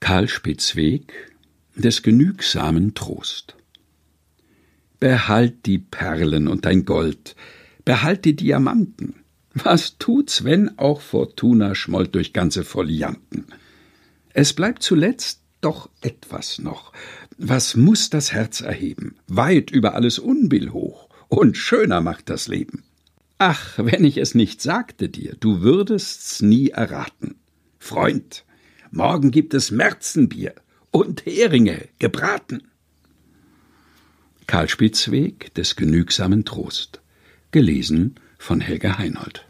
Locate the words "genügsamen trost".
2.02-3.56, 35.76-37.00